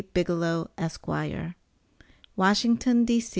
[0.15, 1.07] BIGELOW, ESQ.
[2.35, 3.23] WASHINGTON, D.